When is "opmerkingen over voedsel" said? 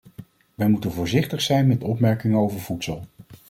1.83-3.03